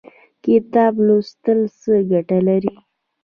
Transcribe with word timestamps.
کتاب 0.43 0.93
لوستل 1.05 1.59
څه 1.79 1.93
ګټه 2.11 2.39
لري؟ 2.47 2.73